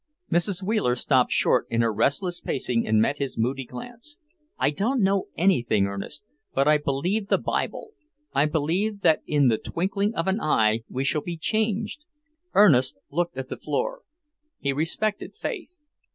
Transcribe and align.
Mrs. 0.31 0.63
Wheeler 0.65 0.95
stopped 0.95 1.31
short 1.31 1.67
in 1.69 1.81
her 1.83 1.93
restless 1.93 2.41
pacing 2.41 2.87
and 2.87 2.99
met 2.99 3.19
his 3.19 3.37
moody 3.37 3.65
glance. 3.65 4.17
"I 4.57 4.71
don't 4.71 5.03
know 5.03 5.27
anything, 5.37 5.85
Ernest, 5.85 6.23
but 6.55 6.67
I 6.67 6.79
believe 6.79 7.27
the 7.27 7.37
Bible. 7.37 7.91
I 8.33 8.45
believe 8.47 9.01
that 9.01 9.21
in 9.27 9.49
the 9.49 9.59
twinkling 9.59 10.15
of 10.15 10.25
an 10.27 10.41
eye 10.41 10.81
we 10.89 11.03
shall 11.03 11.21
be 11.21 11.37
changed!" 11.37 12.05
Ernest 12.55 12.97
looked 13.11 13.37
at 13.37 13.49
the 13.49 13.57
floor. 13.57 14.01
He 14.57 14.73
respected 14.73 15.35
faith. 15.39 15.77